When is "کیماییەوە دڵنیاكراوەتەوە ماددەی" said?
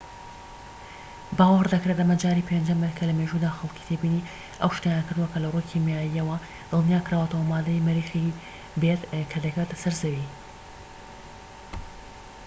5.71-7.85